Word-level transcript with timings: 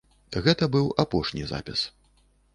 Гэта 0.47 0.67
быў 0.75 0.89
апошні 1.03 1.47
запіс. 1.53 1.87